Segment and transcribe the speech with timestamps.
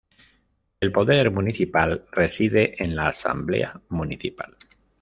[0.79, 4.57] El poder municipal reside en la asamblea municipal.